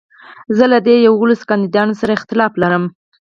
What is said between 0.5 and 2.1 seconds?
زه له دې يوولسو کانديدانو